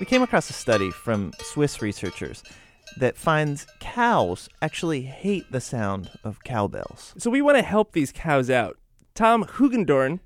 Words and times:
We 0.00 0.06
came 0.06 0.22
across 0.22 0.48
a 0.48 0.52
study 0.52 0.92
from 0.92 1.32
Swiss 1.40 1.82
researchers 1.82 2.44
that 2.98 3.16
finds 3.16 3.66
cows 3.80 4.48
actually 4.62 5.02
hate 5.02 5.50
the 5.50 5.60
sound 5.60 6.10
of 6.22 6.44
cowbells. 6.44 7.14
So 7.18 7.30
we 7.30 7.42
want 7.42 7.56
to 7.56 7.62
help 7.62 7.92
these 7.92 8.12
cows 8.12 8.48
out. 8.48 8.78
Tom 9.14 9.44
Hugendorn 9.44 10.20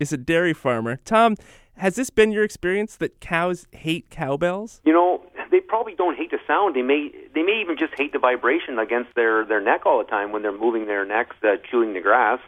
is 0.00 0.12
a 0.12 0.16
dairy 0.16 0.52
farmer. 0.52 0.98
Tom, 1.04 1.36
has 1.76 1.94
this 1.94 2.10
been 2.10 2.32
your 2.32 2.42
experience 2.42 2.96
that 2.96 3.20
cows 3.20 3.68
hate 3.70 4.10
cowbells? 4.10 4.80
You 4.84 4.92
know, 4.92 5.24
they 5.52 5.60
probably 5.60 5.94
don't 5.94 6.16
hate 6.16 6.32
the 6.32 6.40
sound. 6.44 6.74
They 6.74 6.82
may 6.82 7.12
they 7.32 7.42
may 7.42 7.60
even 7.60 7.76
just 7.78 7.94
hate 7.96 8.12
the 8.12 8.18
vibration 8.18 8.80
against 8.80 9.14
their 9.14 9.44
their 9.44 9.60
neck 9.60 9.86
all 9.86 9.98
the 9.98 10.10
time 10.10 10.32
when 10.32 10.42
they're 10.42 10.56
moving 10.56 10.86
their 10.86 11.04
necks, 11.04 11.36
uh, 11.44 11.56
chewing 11.70 11.94
the 11.94 12.00
grass. 12.00 12.40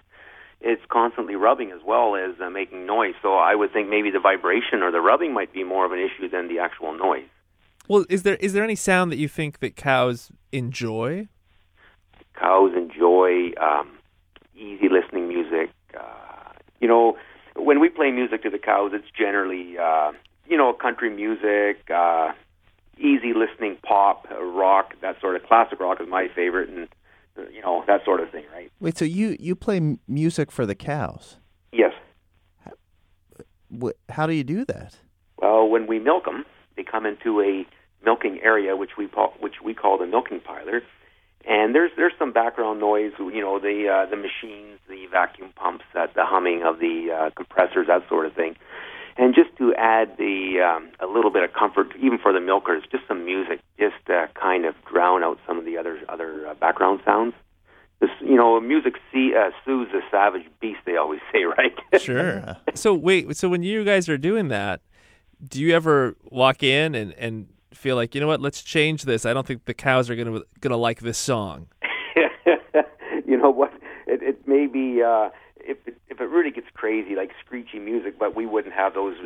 It's 0.67 0.83
constantly 0.89 1.37
rubbing 1.37 1.73
as 1.73 1.81
well 1.87 2.17
as 2.17 2.41
uh, 2.41 2.49
making 2.49 2.87
noise. 2.87 3.15
So 3.21 3.35
I 3.35 3.55
would 3.55 3.73
think 3.73 3.89
maybe 3.91 4.11
the 4.11 4.19
vibration 4.19 4.83
or 4.83 4.91
the 4.91 5.01
rubbing 5.01 5.35
might 5.35 5.53
be 5.53 5.63
more 5.63 5.85
of 5.85 5.93
an 5.93 5.99
issue 5.99 6.29
than 6.29 6.49
the 6.49 6.59
actual 6.59 6.97
noise. 6.97 7.29
Well, 7.87 8.07
is 8.09 8.23
there 8.23 8.37
is 8.37 8.55
there 8.55 8.65
any 8.65 8.75
sound 8.75 9.13
that 9.13 9.19
you 9.19 9.29
think 9.29 9.59
that 9.59 9.77
cows 9.77 10.31
enjoy? 10.53 11.29
Cows 12.35 12.73
enjoy 12.75 13.53
um, 13.61 13.91
easy 14.57 14.89
listening 14.89 15.29
music. 15.29 15.71
Uh, 15.95 16.53
you 16.81 16.89
know, 16.89 17.19
when 17.57 17.81
we 17.81 17.91
play 17.91 18.11
music 18.11 18.43
to 18.45 18.51
the 18.51 18.59
cows, 18.59 18.93
it's 18.95 19.11
generally 19.17 19.77
uh, 19.77 20.13
you 20.49 20.57
know 20.57 20.73
country 20.73 21.11
music, 21.11 21.91
uh, 21.91 22.33
easy 22.97 23.35
listening 23.35 23.77
pop, 23.83 24.27
uh, 24.31 24.43
rock, 24.43 24.95
that 25.03 25.21
sort 25.21 25.37
of 25.37 25.43
classic 25.45 25.79
rock 25.79 26.01
is 26.01 26.09
my 26.09 26.29
favorite, 26.35 26.71
and 26.71 26.89
you 27.37 27.61
know 27.63 27.85
that 27.87 28.05
sort 28.05 28.21
of 28.21 28.31
thing, 28.31 28.45
right? 28.53 28.71
Wait, 28.81 28.97
so 28.99 29.05
you 29.05 29.37
you 29.41 29.55
play 29.55 29.97
music 30.09 30.51
for 30.53 30.67
the 30.67 30.75
cows? 30.75 31.39
Yes. 31.73 31.93
Wh- 33.83 33.91
How 34.09 34.27
do 34.27 34.33
you 34.35 34.45
do 34.45 34.65
that? 34.67 34.97
Well, 35.39 35.69
when 35.69 35.87
we 35.87 35.99
milk 35.99 36.25
them, 36.27 36.45
they 36.77 36.85
come 36.85 37.07
into 37.07 37.41
a 37.41 37.67
milking 38.05 38.41
area, 38.43 38.77
which 38.77 38.93
we 38.99 39.09
call, 39.09 39.35
which 39.41 39.57
we 39.65 39.75
call 39.75 39.99
the 39.99 40.07
milking 40.07 40.41
parlor. 40.41 40.83
And 41.47 41.75
there's 41.75 41.91
there's 41.97 42.13
some 42.19 42.33
background 42.33 42.81
noise, 42.81 43.13
you 43.19 43.41
know, 43.41 43.59
the 43.59 43.89
uh, 43.89 44.09
the 44.11 44.17
machines, 44.17 44.79
the 44.89 45.07
vacuum 45.11 45.51
pumps, 45.57 45.85
uh, 45.95 46.07
the 46.15 46.25
humming 46.25 46.63
of 46.65 46.79
the 46.79 47.11
uh, 47.13 47.31
compressors, 47.37 47.87
that 47.89 48.09
sort 48.09 48.27
of 48.27 48.35
thing. 48.35 48.57
And 49.17 49.35
just 49.35 49.44
add 49.85 50.17
the 50.17 50.61
um, 50.65 50.89
a 50.99 51.07
little 51.07 51.31
bit 51.31 51.43
of 51.43 51.53
comfort, 51.53 51.93
even 52.01 52.19
for 52.19 52.33
the 52.33 52.41
milkers, 52.41 52.83
just 52.91 53.07
some 53.07 53.25
music, 53.25 53.61
just 53.79 54.09
uh, 54.09 54.27
kind 54.35 54.65
of 54.65 54.75
drown 54.91 55.23
out 55.23 55.39
some 55.47 55.59
of 55.59 55.67
the 55.67 55.77
other 55.77 56.01
other 56.09 56.49
uh, 56.49 56.55
background 56.55 57.01
sounds. 57.05 57.35
This, 58.01 58.11
you 58.21 58.35
know, 58.35 58.59
music 58.61 58.95
see, 59.13 59.35
uh, 59.39 59.51
soothes 59.65 59.93
the 59.93 60.01
savage 60.11 60.47
beast. 60.61 60.81
They 60.87 60.97
always 60.97 61.21
say, 61.33 61.45
right? 61.45 61.77
Sure. 62.01 62.57
so 62.75 62.95
wait, 62.95 63.37
so 63.37 63.49
when 63.49 63.63
you 63.63 63.85
guys 63.85 64.09
are 64.09 64.19
doing 64.19 64.49
that, 64.49 64.81
do 65.47 65.61
you 65.61 65.75
ever 65.75 66.17
walk 66.25 66.63
in 66.63 66.95
and 66.95 67.13
and 67.15 67.49
feel 67.73 67.97
like 67.97 68.15
you 68.15 68.21
know 68.23 68.27
what? 68.27 68.41
Let's 68.41 68.63
change 68.63 69.03
this. 69.03 69.27
I 69.27 69.35
don't 69.35 69.47
think 69.47 69.67
the 69.67 69.75
cows 69.75 70.09
are 70.09 70.17
gonna 70.17 70.41
gonna 70.61 70.79
like 70.79 71.01
this 71.01 71.19
song. 71.19 71.69
you 73.27 73.37
know 73.37 73.51
what? 73.51 73.73
It, 74.07 74.23
it 74.23 74.49
may 74.49 74.67
be 74.67 75.03
uh, 75.03 75.29
if 75.57 75.77
it, 75.87 75.99
if 76.15 76.21
it 76.21 76.25
really 76.25 76.51
gets 76.51 76.67
crazy, 76.75 77.15
like 77.15 77.31
screechy 77.45 77.79
music, 77.79 78.19
but 78.19 78.35
we 78.35 78.47
wouldn't 78.47 78.75
have 78.75 78.95
those 78.95 79.17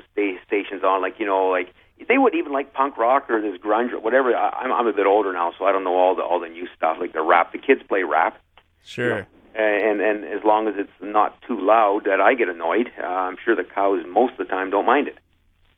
stations 0.46 0.82
on. 0.84 1.00
Like 1.02 1.14
you 1.18 1.26
know, 1.26 1.46
like 1.48 1.72
they 2.08 2.18
would 2.18 2.34
even 2.34 2.52
like 2.52 2.72
punk 2.72 2.96
rock 2.96 3.28
or 3.30 3.40
this 3.40 3.58
grunge 3.60 3.92
or 3.92 4.00
whatever. 4.00 4.34
I, 4.34 4.48
I'm 4.50 4.72
I'm 4.72 4.86
a 4.86 4.92
bit 4.92 5.06
older 5.06 5.32
now, 5.32 5.52
so 5.58 5.64
I 5.66 5.72
don't 5.72 5.84
know 5.84 5.96
all 5.96 6.14
the 6.16 6.22
all 6.22 6.40
the 6.40 6.48
new 6.48 6.66
stuff 6.76 6.96
like 7.00 7.12
the 7.12 7.22
rap. 7.22 7.52
The 7.52 7.58
kids 7.58 7.82
play 7.88 8.02
rap, 8.02 8.40
Sure. 8.82 9.26
and 9.54 10.00
and 10.00 10.24
as 10.24 10.42
long 10.44 10.68
as 10.68 10.74
it's 10.76 10.90
not 11.00 11.40
too 11.42 11.60
loud 11.60 12.04
that 12.04 12.20
I 12.20 12.34
get 12.34 12.48
annoyed, 12.48 12.90
uh, 13.02 13.06
I'm 13.06 13.36
sure 13.44 13.54
the 13.54 13.64
cows 13.64 14.04
most 14.08 14.32
of 14.32 14.38
the 14.38 14.44
time 14.46 14.70
don't 14.70 14.86
mind 14.86 15.08
it. 15.08 15.18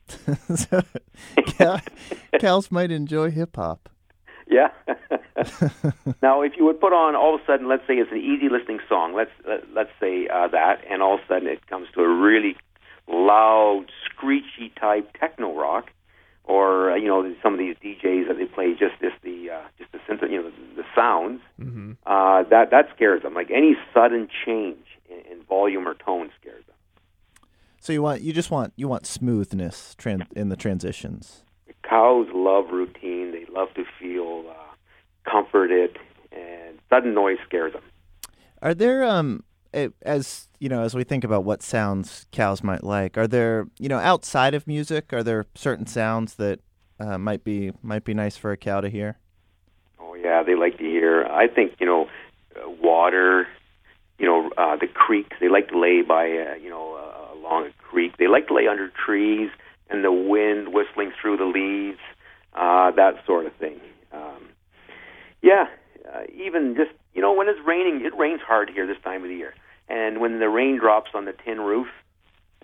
so, 0.57 0.81
cow, 1.57 1.79
cows 2.39 2.69
might 2.71 2.91
enjoy 2.91 3.31
hip 3.31 3.55
hop. 3.55 3.87
Yeah. 4.47 4.67
now, 6.21 6.41
if 6.41 6.53
you 6.57 6.65
would 6.65 6.79
put 6.79 6.93
on 6.93 7.15
all 7.15 7.35
of 7.35 7.41
a 7.41 7.45
sudden, 7.45 7.67
let's 7.67 7.85
say 7.87 7.95
it's 7.95 8.11
an 8.11 8.17
easy 8.17 8.49
listening 8.49 8.79
song. 8.87 9.13
Let's 9.13 9.31
let, 9.47 9.71
let's 9.73 9.91
say 9.99 10.27
uh, 10.27 10.47
that, 10.49 10.81
and 10.89 11.01
all 11.01 11.15
of 11.15 11.21
a 11.21 11.27
sudden 11.27 11.47
it 11.47 11.65
comes 11.67 11.87
to 11.93 12.01
a 12.01 12.07
really 12.07 12.55
loud, 13.07 13.85
screechy 14.05 14.71
type 14.79 15.15
techno 15.19 15.53
rock, 15.53 15.91
or 16.43 16.91
uh, 16.91 16.95
you 16.95 17.07
know 17.07 17.33
some 17.41 17.53
of 17.53 17.59
these 17.59 17.75
DJs 17.83 18.27
that 18.27 18.37
they 18.37 18.45
play 18.45 18.71
just 18.73 18.95
this 19.01 19.13
the 19.23 19.49
uh, 19.51 19.61
just 19.77 19.91
the 19.91 19.99
synth, 19.99 20.29
you 20.29 20.41
know 20.41 20.49
the, 20.49 20.81
the 20.81 20.87
sounds. 20.95 21.41
Mm-hmm. 21.59 21.93
Uh, 22.05 22.43
that 22.49 22.71
that 22.71 22.89
scares 22.95 23.23
them. 23.23 23.33
Like 23.33 23.51
any 23.51 23.75
sudden 23.93 24.27
change 24.45 24.85
in, 25.09 25.19
in 25.31 25.43
volume 25.43 25.87
or 25.87 25.93
tone 25.93 26.29
scares 26.39 26.65
them. 26.65 26.75
So 27.79 27.93
you 27.93 28.03
want 28.03 28.21
you 28.21 28.31
just 28.31 28.51
want 28.51 28.73
you 28.75 28.87
want 28.87 29.05
smoothness 29.07 29.95
tran- 29.97 30.31
in 30.33 30.49
the 30.49 30.55
transitions. 30.55 31.43
Cows 31.83 32.27
love 32.33 32.69
routine. 32.71 33.31
They 33.31 33.45
love 33.51 33.73
to 33.73 33.83
feel 33.99 34.45
uh, 34.49 34.70
comforted, 35.29 35.97
and 36.31 36.79
sudden 36.89 37.13
noise 37.13 37.37
scares 37.45 37.73
them. 37.73 37.83
Are 38.61 38.73
there 38.73 39.03
um 39.03 39.43
as 39.73 40.49
you 40.59 40.69
know 40.69 40.83
as 40.83 40.93
we 40.93 41.03
think 41.03 41.23
about 41.23 41.43
what 41.43 41.63
sounds 41.63 42.25
cows 42.31 42.63
might 42.63 42.83
like? 42.83 43.17
Are 43.17 43.27
there 43.27 43.67
you 43.79 43.89
know 43.89 43.99
outside 43.99 44.53
of 44.53 44.67
music? 44.67 45.13
Are 45.13 45.23
there 45.23 45.45
certain 45.55 45.87
sounds 45.87 46.35
that 46.35 46.59
uh, 46.99 47.17
might 47.17 47.43
be 47.43 47.71
might 47.81 48.03
be 48.03 48.13
nice 48.13 48.37
for 48.37 48.51
a 48.51 48.57
cow 48.57 48.81
to 48.81 48.89
hear? 48.89 49.17
Oh 49.99 50.15
yeah, 50.15 50.43
they 50.43 50.55
like 50.55 50.77
to 50.77 50.83
hear. 50.83 51.25
I 51.25 51.47
think 51.47 51.73
you 51.79 51.85
know, 51.85 52.09
water. 52.81 53.47
You 54.19 54.27
know, 54.27 54.51
uh, 54.55 54.75
the 54.75 54.85
creek. 54.85 55.33
They 55.39 55.49
like 55.49 55.69
to 55.69 55.79
lay 55.79 56.03
by 56.03 56.25
uh, 56.25 56.55
you 56.61 56.69
know 56.69 56.95
uh, 56.95 57.39
along 57.39 57.67
a 57.67 57.71
creek. 57.81 58.17
They 58.17 58.27
like 58.27 58.47
to 58.47 58.53
lay 58.53 58.67
under 58.67 58.89
trees 58.89 59.49
and 59.89 60.03
the 60.03 60.11
wind 60.11 60.73
whistling 60.73 61.11
through 61.19 61.37
the 61.37 61.45
leaves. 61.45 61.99
Uh, 62.53 62.91
that 62.91 63.15
sort 63.25 63.45
of 63.45 63.53
thing. 63.53 63.79
Yeah, 65.41 65.65
uh, 66.13 66.23
even 66.33 66.75
just 66.75 66.91
you 67.13 67.21
know 67.21 67.33
when 67.33 67.47
it's 67.47 67.59
raining, 67.65 68.05
it 68.05 68.17
rains 68.17 68.41
hard 68.41 68.69
here 68.69 68.85
this 68.85 69.01
time 69.03 69.23
of 69.23 69.29
the 69.29 69.35
year, 69.35 69.53
and 69.89 70.19
when 70.21 70.39
the 70.39 70.49
rain 70.49 70.77
drops 70.77 71.11
on 71.13 71.25
the 71.25 71.33
tin 71.33 71.61
roof, 71.61 71.87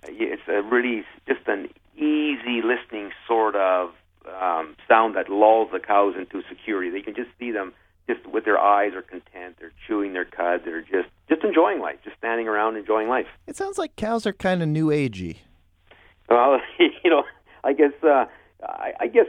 uh, 0.04 0.08
it's 0.10 0.42
a 0.48 0.62
really 0.62 1.04
just 1.26 1.46
an 1.46 1.68
easy 1.96 2.62
listening 2.62 3.10
sort 3.26 3.56
of 3.56 3.90
um, 4.40 4.76
sound 4.86 5.16
that 5.16 5.28
lulls 5.28 5.68
the 5.72 5.80
cows 5.80 6.14
into 6.16 6.42
security. 6.48 6.90
They 6.90 7.00
can 7.00 7.14
just 7.14 7.30
see 7.38 7.50
them 7.50 7.72
just 8.08 8.26
with 8.26 8.44
their 8.44 8.58
eyes 8.58 8.92
are 8.94 9.02
content. 9.02 9.56
They're 9.58 9.72
chewing 9.86 10.12
their 10.12 10.24
cud. 10.24 10.62
They're 10.64 10.82
just 10.82 11.08
just 11.28 11.44
enjoying 11.44 11.80
life, 11.80 11.98
just 12.04 12.16
standing 12.16 12.48
around 12.48 12.76
enjoying 12.76 13.08
life. 13.08 13.26
It 13.46 13.56
sounds 13.56 13.78
like 13.78 13.96
cows 13.96 14.26
are 14.26 14.32
kind 14.32 14.62
of 14.62 14.68
new 14.68 14.86
agey. 14.86 15.38
Well, 16.28 16.60
you 16.78 17.10
know, 17.10 17.24
I 17.64 17.72
guess 17.72 17.92
uh, 18.02 18.26
I, 18.62 18.92
I 19.00 19.06
guess 19.08 19.26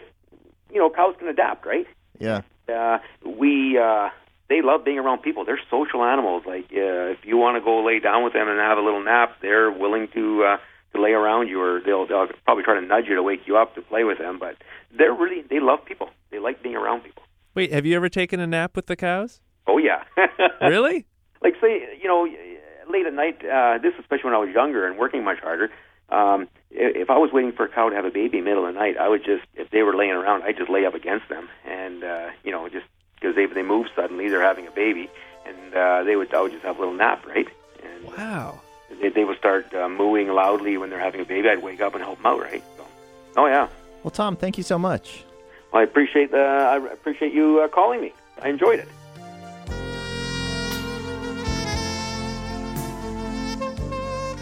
you 0.71 0.79
know 0.79 0.89
cows 0.89 1.15
can 1.19 1.27
adapt, 1.27 1.65
right? 1.65 1.87
Yeah. 2.19 2.41
Uh, 2.69 2.99
we 3.27 3.77
uh, 3.77 4.09
they 4.49 4.61
love 4.61 4.83
being 4.85 4.99
around 4.99 5.21
people. 5.21 5.45
They're 5.45 5.59
social 5.69 6.03
animals. 6.03 6.43
Like 6.45 6.65
uh, 6.65 7.13
if 7.15 7.25
you 7.25 7.37
want 7.37 7.57
to 7.57 7.61
go 7.61 7.83
lay 7.83 7.99
down 7.99 8.23
with 8.23 8.33
them 8.33 8.47
and 8.47 8.59
have 8.59 8.77
a 8.77 8.81
little 8.81 9.03
nap, 9.03 9.37
they're 9.41 9.71
willing 9.71 10.07
to 10.13 10.43
uh, 10.43 10.57
to 10.93 11.01
lay 11.01 11.11
around 11.11 11.47
you, 11.47 11.61
or 11.61 11.81
they'll 11.85 12.07
they'll 12.07 12.27
probably 12.45 12.63
try 12.63 12.79
to 12.79 12.85
nudge 12.85 13.05
you 13.07 13.15
to 13.15 13.23
wake 13.23 13.41
you 13.45 13.57
up 13.57 13.75
to 13.75 13.81
play 13.81 14.03
with 14.03 14.17
them. 14.17 14.39
But 14.39 14.55
they're 14.97 15.13
really 15.13 15.41
they 15.49 15.59
love 15.59 15.85
people. 15.85 16.09
They 16.31 16.39
like 16.39 16.63
being 16.63 16.75
around 16.75 17.01
people. 17.01 17.23
Wait, 17.55 17.71
have 17.71 17.85
you 17.85 17.95
ever 17.95 18.09
taken 18.09 18.39
a 18.39 18.47
nap 18.47 18.75
with 18.75 18.85
the 18.85 18.95
cows? 18.95 19.41
Oh 19.67 19.77
yeah. 19.77 20.03
Really? 20.61 21.05
like 21.41 21.55
say 21.61 21.97
you 22.01 22.07
know 22.07 22.27
late 22.91 23.05
at 23.05 23.13
night 23.13 23.37
uh 23.45 23.77
this 23.81 23.93
especially 23.99 24.25
when 24.25 24.33
i 24.33 24.37
was 24.37 24.49
younger 24.53 24.85
and 24.85 24.97
working 24.97 25.23
much 25.23 25.39
harder 25.39 25.69
um 26.11 26.47
if 26.71 27.09
i 27.09 27.17
was 27.17 27.31
waiting 27.31 27.51
for 27.51 27.65
a 27.65 27.69
cow 27.69 27.89
to 27.89 27.95
have 27.95 28.05
a 28.05 28.11
baby 28.11 28.41
middle 28.41 28.65
of 28.65 28.73
the 28.73 28.79
night 28.79 28.97
i 28.97 29.07
would 29.07 29.23
just 29.23 29.43
if 29.55 29.69
they 29.71 29.81
were 29.83 29.95
laying 29.95 30.11
around 30.11 30.43
i'd 30.43 30.57
just 30.57 30.69
lay 30.69 30.85
up 30.85 30.93
against 30.95 31.27
them 31.29 31.47
and 31.65 32.03
uh 32.03 32.29
you 32.43 32.51
know 32.51 32.67
just 32.69 32.85
because 33.15 33.35
they 33.35 33.45
they 33.45 33.63
move 33.63 33.87
suddenly 33.95 34.29
they're 34.29 34.41
having 34.41 34.67
a 34.67 34.71
baby 34.71 35.09
and 35.45 35.73
uh 35.75 36.03
they 36.03 36.15
would 36.15 36.33
i 36.33 36.41
would 36.41 36.51
just 36.51 36.63
have 36.63 36.77
a 36.77 36.79
little 36.79 36.93
nap 36.95 37.25
right 37.27 37.47
and 37.83 38.03
Wow. 38.17 38.61
they, 39.01 39.09
they 39.09 39.23
would 39.23 39.37
start 39.37 39.73
uh, 39.73 39.87
mooing 39.89 40.27
loudly 40.29 40.77
when 40.77 40.89
they're 40.89 40.99
having 40.99 41.21
a 41.21 41.25
baby 41.25 41.49
i'd 41.49 41.61
wake 41.63 41.81
up 41.81 41.93
and 41.95 42.03
help 42.03 42.17
them 42.17 42.25
out 42.25 42.39
right 42.39 42.63
so 42.77 42.85
oh 43.37 43.45
yeah 43.47 43.67
Well, 44.03 44.11
Tom, 44.11 44.35
thank 44.35 44.57
you 44.57 44.63
so 44.63 44.77
much. 44.79 45.23
well, 45.71 45.81
i 45.81 45.83
appreciate 45.83 46.31
the 46.31 46.39
i 46.39 46.77
appreciate 46.77 47.33
you 47.33 47.61
uh, 47.61 47.67
calling 47.67 48.01
me 48.01 48.13
i 48.41 48.49
enjoyed 48.49 48.79
it 48.79 48.87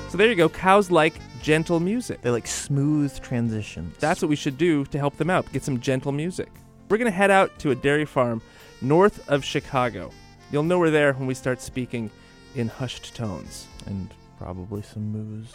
So 0.09 0.17
there 0.17 0.29
you 0.29 0.35
go. 0.35 0.47
Cows 0.47 0.89
like 0.89 1.13
gentle 1.41 1.79
music. 1.79 2.21
They 2.21 2.29
like 2.29 2.47
smooth 2.47 3.19
transitions. 3.21 3.95
That's 3.99 4.21
what 4.21 4.29
we 4.29 4.35
should 4.35 4.57
do 4.57 4.85
to 4.85 4.97
help 4.97 5.17
them 5.17 5.29
out. 5.29 5.51
Get 5.53 5.63
some 5.63 5.79
gentle 5.79 6.11
music. 6.11 6.49
We're 6.89 6.97
going 6.97 7.11
to 7.11 7.17
head 7.17 7.31
out 7.31 7.57
to 7.59 7.71
a 7.71 7.75
dairy 7.75 8.05
farm 8.05 8.41
north 8.81 9.27
of 9.29 9.43
Chicago. 9.43 10.11
You'll 10.51 10.63
know 10.63 10.79
we're 10.79 10.91
there 10.91 11.13
when 11.13 11.27
we 11.27 11.33
start 11.33 11.61
speaking 11.61 12.09
in 12.55 12.67
hushed 12.67 13.15
tones. 13.15 13.67
and 13.85 14.09
probably 14.37 14.81
some 14.81 15.11
moos. 15.11 15.53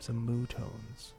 Some 0.00 0.16
moo 0.24 0.46
tones. 0.46 1.12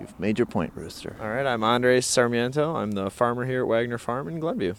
You've 0.00 0.18
made 0.20 0.38
your 0.38 0.46
point, 0.46 0.72
Rooster. 0.74 1.16
All 1.20 1.28
right, 1.28 1.46
I'm 1.46 1.64
Andres 1.64 2.06
Sarmiento. 2.06 2.76
I'm 2.76 2.92
the 2.92 3.10
farmer 3.10 3.44
here 3.44 3.62
at 3.62 3.68
Wagner 3.68 3.98
Farm 3.98 4.28
in 4.28 4.38
Glenview. 4.38 4.74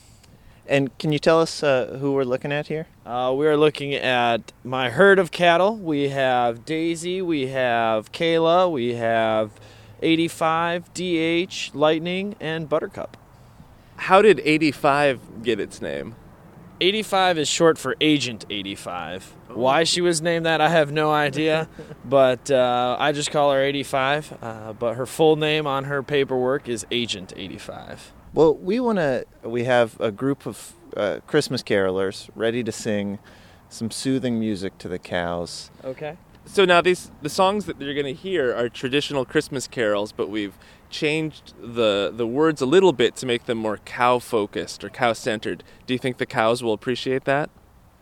And 0.70 0.96
can 1.00 1.12
you 1.12 1.18
tell 1.18 1.42
us 1.42 1.64
uh, 1.64 1.98
who 2.00 2.12
we're 2.12 2.24
looking 2.24 2.52
at 2.52 2.68
here? 2.68 2.86
Uh, 3.04 3.34
we 3.36 3.48
are 3.48 3.58
looking 3.58 3.96
at 3.96 4.54
my 4.64 4.92
herd 4.92 5.18
of 5.18 5.32
cattle. 5.32 5.76
We 5.76 6.10
have 6.10 6.64
Daisy, 6.64 7.24
we 7.24 7.48
have 7.48 8.12
Kayla, 8.12 8.72
we 8.72 8.94
have 8.94 9.50
85, 10.04 10.94
DH, 10.94 11.74
Lightning, 11.74 12.36
and 12.40 12.70
Buttercup. 12.70 13.18
How 13.96 14.22
did 14.22 14.42
85 14.46 15.42
get 15.42 15.60
its 15.60 15.82
name? 15.82 16.16
85 16.80 17.40
is 17.40 17.48
short 17.48 17.80
for 17.80 17.96
Agent 18.00 18.46
85. 18.48 19.36
Why 19.48 19.84
she 19.84 20.02
was 20.02 20.22
named 20.22 20.46
that, 20.46 20.62
I 20.62 20.70
have 20.70 20.92
no 20.92 21.12
idea, 21.12 21.68
but 22.06 22.52
uh, 22.52 22.96
I 23.00 23.12
just 23.12 23.32
call 23.32 23.52
her 23.52 23.62
85. 23.62 24.38
Uh, 24.40 24.74
but 24.74 24.94
her 24.94 25.08
full 25.08 25.36
name 25.36 25.66
on 25.66 25.86
her 25.86 26.04
paperwork 26.04 26.70
is 26.70 26.86
Agent 26.92 27.34
85. 27.36 28.14
Well, 28.34 28.56
we 28.56 28.80
want 28.80 28.98
to. 29.00 29.26
We 29.44 29.64
have 29.64 30.00
a 30.00 30.12
group 30.12 30.46
of 30.46 30.74
uh, 30.96 31.20
Christmas 31.26 31.64
carolers 31.64 32.30
ready 32.36 32.64
to 32.64 32.72
sing 32.72 33.20
some 33.70 33.92
soothing 33.92 34.40
music 34.40 34.78
to 34.80 34.88
the 34.88 35.00
cows. 35.00 35.72
Okay. 35.84 36.18
So 36.46 36.66
now 36.66 36.82
these 36.82 37.12
the 37.22 37.30
songs 37.30 37.66
that 37.66 37.80
you're 37.80 37.94
going 37.94 38.06
to 38.06 38.14
hear 38.14 38.56
are 38.56 38.70
traditional 38.70 39.26
Christmas 39.26 39.68
carols, 39.68 40.12
but 40.12 40.30
we've 40.30 40.56
changed 40.90 41.54
the 41.62 42.12
the 42.16 42.26
words 42.26 42.62
a 42.62 42.66
little 42.66 42.94
bit 42.94 43.16
to 43.18 43.26
make 43.26 43.46
them 43.46 43.58
more 43.58 43.78
cow 43.78 44.20
focused 44.20 44.84
or 44.84 44.90
cow 44.90 45.14
centered. 45.14 45.64
Do 45.86 45.94
you 45.94 46.00
think 46.00 46.18
the 46.18 46.26
cows 46.26 46.64
will 46.64 46.74
appreciate 46.74 47.26
that? 47.26 47.50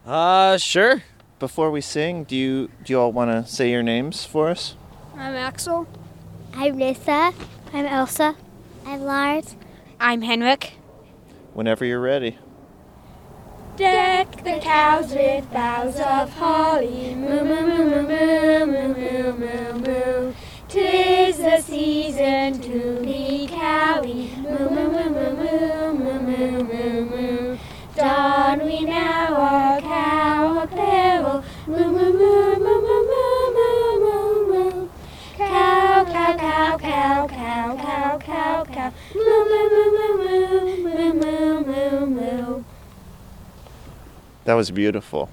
Uh, 0.06 0.58
sure. 0.58 1.04
Before 1.40 1.70
we 1.70 1.82
sing, 1.82 2.24
do 2.24 2.36
you 2.36 2.70
do 2.84 2.94
you 2.94 3.00
all 3.00 3.12
want 3.12 3.32
to 3.32 3.52
say 3.52 3.70
your 3.70 3.84
names 3.84 4.26
for 4.26 4.50
us? 4.50 4.76
I'm 5.16 5.36
Axel. 5.36 5.88
I'm 6.54 6.78
Nissa. 6.78 7.34
I'm 7.74 7.86
Elsa. 7.86 8.36
I'm 8.86 9.02
Lars. 9.02 9.56
I'm 10.00 10.22
Henrik. 10.22 10.74
Whenever 11.54 11.84
you're 11.86 12.00
ready. 12.00 12.38
Deck 13.78 14.44
the 14.44 14.60
cows 14.62 15.12
with 15.14 15.52
boughs 15.52 15.96
of 16.00 16.34
holly. 16.34 17.16
Moo, 17.16 17.44
moo, 17.44 17.62
moo, 17.68 17.86
moo, 17.86 18.04
moo, 18.04 18.66
moo, 18.66 18.94
moo, 18.94 19.34
moo, 19.34 19.74
moo. 19.80 20.34
Tis 20.68 21.38
the 21.38 21.60
season 21.62 22.60
to 22.62 23.00
be 23.02 23.48
cowy. 23.52 24.36
Moo, 24.38 24.70
moo, 24.70 24.90
moo, 24.90 25.10
moo, 25.10 25.34
moo, 25.36 25.94
moo, 25.94 26.20
moo, 26.22 26.64
moo, 26.64 27.06
moo. 27.06 27.58
Don 27.96 28.66
we 28.66 28.82
now 28.86 29.37
That 44.48 44.54
was 44.54 44.72
beautiful. 44.72 45.30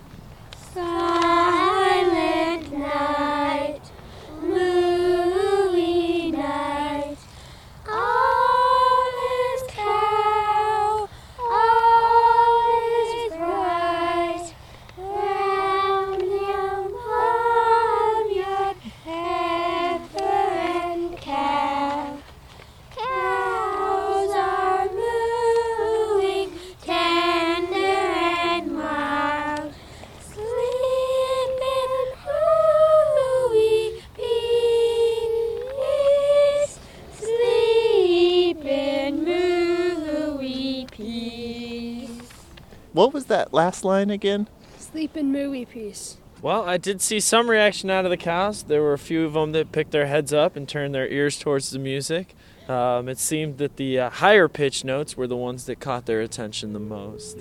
What 42.95 43.13
was 43.13 43.25
that 43.25 43.53
last 43.53 43.85
line 43.85 44.09
again? 44.09 44.49
Sleep 44.79 45.17
in 45.17 45.33
mooey 45.33 45.69
peace. 45.69 46.17
Well, 46.41 46.63
I 46.63 46.77
did 46.77 47.01
see 47.01 47.19
some 47.19 47.51
reaction 47.51 47.91
out 47.91 48.05
of 48.05 48.13
the 48.13 48.17
cows. 48.17 48.63
There 48.63 48.83
were 48.83 48.93
a 48.93 48.99
few 48.99 49.25
of 49.25 49.33
them 49.33 49.51
that 49.51 49.73
picked 49.73 49.91
their 49.91 50.07
heads 50.07 50.33
up 50.33 50.55
and 50.55 50.69
turned 50.69 50.95
their 50.95 51.09
ears 51.09 51.37
towards 51.37 51.71
the 51.71 51.81
music. 51.81 52.37
Um, 52.69 53.09
it 53.09 53.19
seemed 53.19 53.59
that 53.59 53.79
the 53.79 53.99
uh, 53.99 54.11
higher 54.11 54.47
pitch 54.47 54.85
notes 54.85 55.17
were 55.17 55.27
the 55.27 55.37
ones 55.37 55.67
that 55.67 55.81
caught 55.81 56.07
their 56.07 56.21
attention 56.21 56.73
the 56.73 56.79
most. 56.79 57.41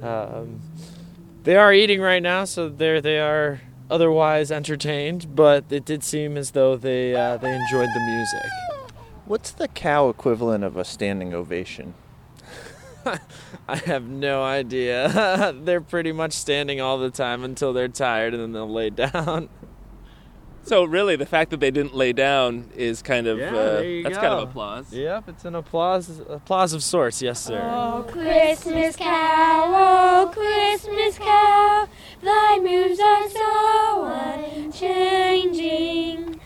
Um, 0.00 0.60
they 1.42 1.56
are 1.56 1.72
eating 1.72 2.00
right 2.00 2.22
now, 2.22 2.44
so 2.44 2.68
there 2.68 3.00
they 3.00 3.18
are 3.18 3.60
otherwise 3.90 4.52
entertained, 4.52 5.34
but 5.34 5.64
it 5.68 5.84
did 5.84 6.04
seem 6.04 6.36
as 6.36 6.52
though 6.52 6.76
they 6.76 7.16
uh, 7.16 7.38
they 7.38 7.52
enjoyed 7.52 7.88
the 7.92 8.00
music. 8.00 8.50
What's 9.24 9.50
the 9.50 9.66
cow 9.66 10.10
equivalent 10.10 10.62
of 10.62 10.76
a 10.76 10.84
standing 10.84 11.34
ovation? 11.34 11.94
I 13.68 13.76
have 13.76 14.04
no 14.08 14.42
idea. 14.42 15.54
they're 15.62 15.80
pretty 15.80 16.12
much 16.12 16.32
standing 16.32 16.80
all 16.80 16.98
the 16.98 17.10
time 17.10 17.44
until 17.44 17.72
they're 17.72 17.88
tired 17.88 18.34
and 18.34 18.42
then 18.42 18.52
they'll 18.52 18.70
lay 18.72 18.90
down. 19.04 19.48
So 20.64 20.84
really, 20.84 21.16
the 21.16 21.26
fact 21.26 21.50
that 21.50 21.58
they 21.58 21.72
didn't 21.72 21.92
lay 21.96 22.12
down 22.12 22.70
is 22.76 23.02
kind 23.02 23.26
of 23.26 23.36
Yeah, 23.38 23.48
uh, 23.48 23.52
there 23.52 23.84
you 23.84 24.02
that's 24.04 24.14
go. 24.14 24.20
kind 24.20 24.34
of 24.34 24.48
applause. 24.48 24.92
Yep, 24.92 25.28
it's 25.30 25.44
an 25.44 25.56
applause 25.56 26.20
applause 26.20 26.72
of 26.72 26.84
sorts, 26.84 27.20
yes 27.20 27.40
sir. 27.40 27.60
Oh, 27.60 28.04
Christmas 28.08 28.94
cow, 28.94 29.64
oh, 29.66 30.30
Christmas 30.32 31.18
cow, 31.18 31.88
thy 32.22 32.58
moves 32.60 33.00
are 33.00 33.28
so 33.28 34.04
unchanging. 34.54 36.38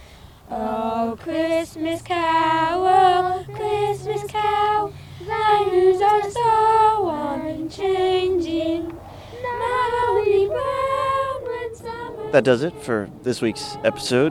Oh, 0.50 1.19
Christmas 1.20 2.00
cow, 2.00 2.85
oh, 2.87 3.44
Christmas 3.55 4.25
cow, 4.31 4.93
thy 5.25 5.65
moves 5.65 6.01
are 6.03 6.31
so 6.31 7.09
unchanging. 7.11 8.89
Not 8.89 10.09
only 10.09 10.47
brown 10.47 11.45
when 11.45 11.75
summer. 11.75 12.31
That 12.33 12.45
does 12.45 12.63
it 12.63 12.75
for 12.83 13.09
this 13.23 13.41
week's 13.41 13.77
episode. 13.85 14.31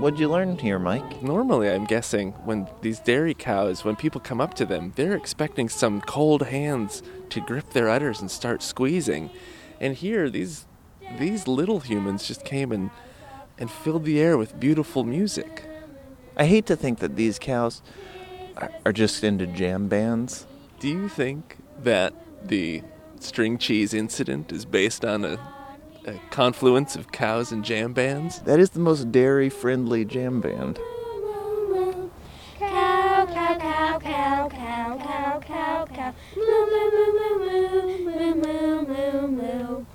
What'd 0.00 0.18
you 0.18 0.28
learn 0.28 0.58
here, 0.58 0.78
Mike? 0.78 1.22
Normally, 1.22 1.70
I'm 1.70 1.84
guessing 1.84 2.32
when 2.44 2.68
these 2.82 2.98
dairy 2.98 3.34
cows, 3.34 3.84
when 3.84 3.96
people 3.96 4.20
come 4.20 4.40
up 4.40 4.54
to 4.54 4.66
them, 4.66 4.92
they're 4.96 5.16
expecting 5.16 5.68
some 5.68 6.00
cold 6.00 6.42
hands 6.46 7.02
to 7.30 7.40
grip 7.40 7.70
their 7.70 7.88
udders 7.88 8.20
and 8.20 8.30
start 8.30 8.62
squeezing. 8.62 9.30
And 9.80 9.94
here, 9.94 10.28
these 10.30 10.66
these 11.18 11.46
little 11.46 11.80
humans 11.80 12.26
just 12.26 12.44
came 12.44 12.72
and 12.72 12.90
and 13.58 13.70
filled 13.70 14.04
the 14.04 14.20
air 14.20 14.36
with 14.36 14.58
beautiful 14.58 15.04
music. 15.04 15.64
I 16.36 16.46
hate 16.46 16.66
to 16.66 16.76
think 16.76 16.98
that 16.98 17.14
these 17.14 17.38
cows 17.38 17.82
are, 18.56 18.92
just 18.92 19.24
into 19.24 19.46
jam 19.46 19.88
bands. 19.88 20.46
Do 20.80 20.88
you 20.88 21.08
think 21.08 21.56
that 21.82 22.14
the 22.46 22.82
string 23.20 23.58
cheese 23.58 23.94
incident 23.94 24.52
is 24.52 24.64
based 24.64 25.04
on 25.04 25.24
a, 25.24 25.38
a 26.06 26.14
confluence 26.30 26.96
of 26.96 27.12
cows 27.12 27.52
and 27.52 27.64
jam 27.64 27.92
bands? 27.92 28.40
That 28.40 28.60
is 28.60 28.70
the 28.70 28.80
most 28.80 29.10
dairy 29.10 29.48
friendly 29.48 30.04
jam 30.04 30.40
band. 30.40 30.78
Cow, 32.58 33.26
cow, 33.26 33.58
cow, 33.58 33.98
cow, 33.98 34.48
cow, 34.48 34.98
cow, 34.98 35.40
cow, 35.40 35.86
cow. 35.86 36.14
Moo, 36.36 36.66
moo, 36.70 36.90
moo, 36.90 37.12
moo, 37.18 38.04
moo, 38.04 38.34
moo, 38.34 38.86
moo, 38.86 39.28
moo. 39.28 39.86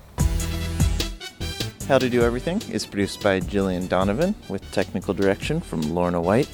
How 1.87 1.97
to 1.97 2.09
Do 2.09 2.21
Everything 2.21 2.61
is 2.71 2.85
produced 2.85 3.23
by 3.23 3.39
Jillian 3.39 3.89
Donovan 3.89 4.35
with 4.47 4.61
technical 4.71 5.13
direction 5.13 5.59
from 5.59 5.81
Lorna 5.81 6.21
White. 6.21 6.47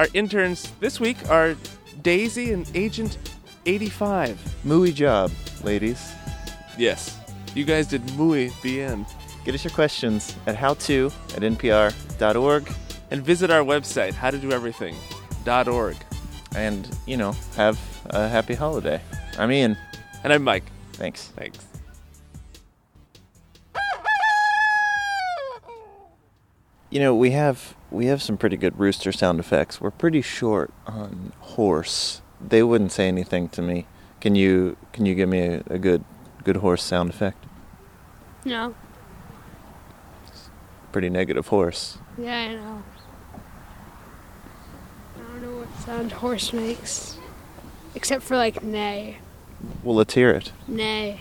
Our 0.00 0.08
interns 0.14 0.72
this 0.80 0.98
week 0.98 1.18
are 1.28 1.54
Daisy 2.00 2.54
and 2.54 2.66
Agent 2.74 3.18
85. 3.66 4.38
Mooey 4.64 4.94
job, 4.94 5.30
ladies. 5.62 6.14
Yes, 6.78 7.18
you 7.54 7.66
guys 7.66 7.86
did 7.86 8.00
Mooey 8.16 8.50
bien. 8.62 9.04
Get 9.44 9.54
us 9.54 9.62
your 9.62 9.74
questions 9.74 10.34
at 10.46 10.56
howto 10.56 11.12
at 11.36 11.42
npr.org 11.42 12.72
And 13.10 13.22
visit 13.22 13.50
our 13.50 13.62
website, 13.62 14.14
howtodoeverything.org. 14.14 15.96
and, 16.56 16.96
you 17.06 17.18
know, 17.18 17.32
have 17.56 17.78
a 18.06 18.26
happy 18.26 18.54
holiday. 18.54 19.02
I'm 19.38 19.52
Ian. 19.52 19.76
And 20.24 20.32
I'm 20.32 20.42
Mike. 20.42 20.64
Thanks. 20.94 21.26
Thanks. 21.36 21.58
You 26.90 26.98
know, 26.98 27.14
we 27.14 27.30
have 27.30 27.76
we 27.90 28.06
have 28.06 28.20
some 28.20 28.36
pretty 28.36 28.56
good 28.56 28.78
rooster 28.78 29.12
sound 29.12 29.38
effects. 29.38 29.80
We're 29.80 29.92
pretty 29.92 30.22
short 30.22 30.72
on 30.86 31.32
horse. 31.38 32.20
They 32.40 32.62
wouldn't 32.62 32.92
say 32.92 33.06
anything 33.06 33.48
to 33.50 33.62
me. 33.62 33.86
Can 34.20 34.34
you 34.34 34.76
can 34.92 35.06
you 35.06 35.14
give 35.14 35.28
me 35.28 35.40
a, 35.40 35.62
a 35.70 35.78
good 35.78 36.04
good 36.42 36.56
horse 36.56 36.82
sound 36.82 37.10
effect? 37.10 37.44
No. 38.44 38.74
Pretty 40.90 41.10
negative 41.10 41.46
horse. 41.46 41.98
Yeah, 42.18 42.36
I 42.36 42.54
know. 42.54 42.82
I 45.16 45.18
don't 45.18 45.42
know 45.42 45.58
what 45.58 45.80
sound 45.86 46.10
horse 46.10 46.52
makes. 46.52 47.18
Except 47.94 48.22
for 48.24 48.36
like 48.36 48.64
neigh. 48.64 49.18
Well, 49.84 49.94
let's 49.94 50.14
hear 50.14 50.30
it. 50.30 50.52
Nay. 50.66 51.20